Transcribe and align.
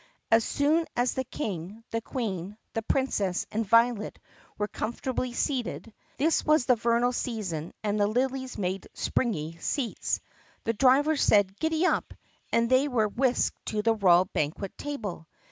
As 0.31 0.43
soon 0.43 0.87
as 0.97 1.13
the 1.13 1.23
King, 1.23 1.83
the 1.91 2.01
Queen, 2.01 2.57
the 2.73 2.81
Princess, 2.81 3.45
and 3.51 3.63
Violet 3.63 4.17
were 4.57 4.67
comfor 4.67 5.13
tably 5.13 5.31
seated 5.31 5.93
(this 6.17 6.43
was 6.43 6.65
the 6.65 6.75
vernal 6.75 7.11
season 7.13 7.71
and 7.83 7.99
the 7.99 8.07
lilies 8.07 8.57
made 8.57 8.87
springy 8.95 9.57
seats) 9.59 10.19
the 10.63 10.73
driver 10.73 11.15
said, 11.15 11.55
"Giddap!" 11.59 12.15
and 12.51 12.67
they 12.67 12.87
were 12.87 13.09
whisked 13.09 13.63
to 13.67 13.83
the 13.83 13.93
royal 13.93 14.25
banquet 14.25 14.75
table. 14.75 15.27